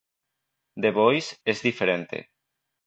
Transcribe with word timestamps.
The 0.77 0.89
Voice 0.91 1.37
es 1.45 1.61
diferente. 1.61 2.31